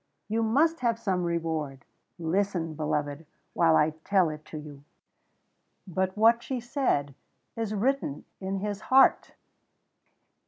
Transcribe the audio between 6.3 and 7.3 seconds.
she said